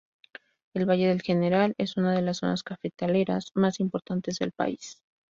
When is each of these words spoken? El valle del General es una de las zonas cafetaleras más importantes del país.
El 0.73 0.87
valle 0.87 1.09
del 1.09 1.21
General 1.21 1.75
es 1.77 1.95
una 1.95 2.11
de 2.13 2.23
las 2.23 2.37
zonas 2.37 2.63
cafetaleras 2.63 3.51
más 3.53 3.79
importantes 3.79 4.39
del 4.39 4.51
país. 4.51 4.99